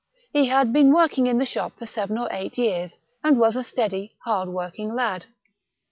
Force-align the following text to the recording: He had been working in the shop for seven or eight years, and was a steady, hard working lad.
He 0.33 0.47
had 0.47 0.73
been 0.73 0.91
working 0.91 1.27
in 1.27 1.37
the 1.37 1.45
shop 1.45 1.77
for 1.77 1.85
seven 1.85 2.17
or 2.17 2.27
eight 2.31 2.57
years, 2.57 2.97
and 3.23 3.37
was 3.39 3.55
a 3.55 3.61
steady, 3.61 4.15
hard 4.25 4.49
working 4.49 4.95
lad. 4.95 5.27